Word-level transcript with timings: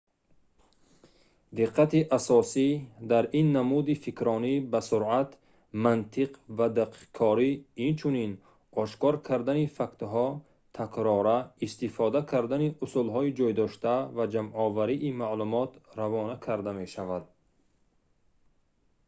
диққати 1.57 1.99
асосӣ 2.17 2.67
дар 3.11 3.23
ин 3.39 3.47
намуди 3.57 3.95
фикрронӣ 4.03 4.55
ба 4.71 4.79
суръат 4.89 5.29
мантиқ 5.85 6.31
ва 6.57 6.67
дақиқкорӣ 6.79 7.51
инчунин 7.87 8.31
ошкор 8.83 9.15
кардани 9.29 9.65
фактҳо 9.77 10.27
такрора 10.79 11.37
истифода 11.65 12.21
кардани 12.31 12.67
усулҳои 12.85 13.35
ҷойдошта 13.39 13.95
ва 14.15 14.25
ҷамъоварии 14.33 15.15
маълумот 15.21 15.71
равона 15.99 16.35
карда 16.47 16.71
мешавад 16.81 17.23